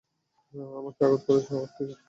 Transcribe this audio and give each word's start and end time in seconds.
আমাকে 0.77 1.01
আঘাত 1.05 1.21
করেছো 1.27 1.53
আর 1.55 1.67
দেখো 1.67 1.75
কি 1.75 1.83
হলো। 1.83 1.95